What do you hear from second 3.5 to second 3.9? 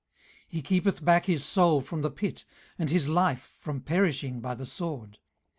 from